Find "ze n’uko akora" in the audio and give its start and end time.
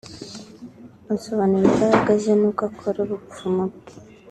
2.21-2.97